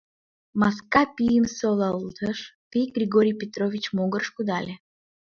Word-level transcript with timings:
Маска 0.59 1.03
пийым 1.15 1.45
солалтыш, 1.57 2.39
пий 2.71 2.87
Григорий 2.95 3.37
Петрович 3.41 3.85
могырыш 3.95 4.29
кудале. 4.35 4.73